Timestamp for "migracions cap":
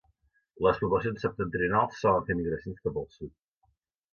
2.41-2.99